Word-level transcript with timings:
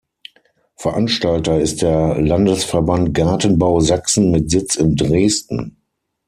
Veranstalter 0.77 1.59
ist 1.59 1.83
der 1.83 2.19
Landesverband 2.19 3.13
Gartenbau 3.13 3.81
Sachsen 3.81 4.31
mit 4.31 4.49
Sitz 4.49 4.73
in 4.73 4.95
Dresden. 4.95 5.77